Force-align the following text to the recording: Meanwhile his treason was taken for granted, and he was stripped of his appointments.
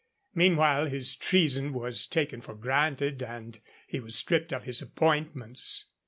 Meanwhile 0.33 0.87
his 0.87 1.15
treason 1.15 1.73
was 1.73 2.07
taken 2.07 2.41
for 2.41 2.55
granted, 2.55 3.21
and 3.21 3.59
he 3.85 3.99
was 3.99 4.15
stripped 4.15 4.51
of 4.51 4.63
his 4.63 4.81
appointments. 4.81 5.85